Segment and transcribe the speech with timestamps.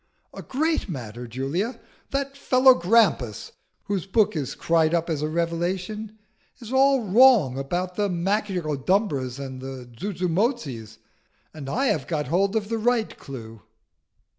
[0.33, 1.79] "A great matter, Julia.
[2.09, 3.51] That fellow Grampus,
[3.83, 6.17] whose book is cried up as a revelation,
[6.59, 10.97] is all wrong about the Magicodumbras and the Zuzumotzis,
[11.53, 13.61] and I have got hold of the right clue."